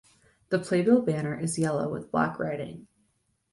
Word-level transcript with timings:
The 0.49 0.57
"Playbill" 0.57 1.03
banner 1.03 1.39
is 1.39 1.59
yellow 1.59 1.87
with 1.91 2.09
black 2.11 2.39
writing. 2.39 2.87